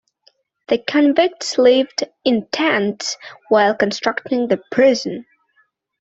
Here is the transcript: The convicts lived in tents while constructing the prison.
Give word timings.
The 0.69 0.79
convicts 0.79 1.59
lived 1.59 2.05
in 2.25 2.47
tents 2.47 3.17
while 3.49 3.75
constructing 3.75 4.47
the 4.47 4.59
prison. 4.71 5.27